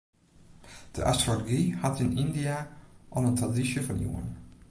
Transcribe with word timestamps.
De 0.95 1.01
astrology 1.11 1.61
hat 1.83 2.01
yn 2.05 2.17
Yndia 2.23 2.57
al 3.15 3.27
in 3.29 3.37
tradysje 3.39 3.81
fan 3.85 4.03
iuwen. 4.05 4.27